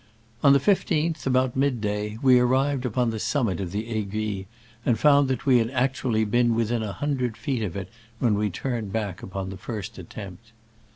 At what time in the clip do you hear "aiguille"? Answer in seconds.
3.87-4.45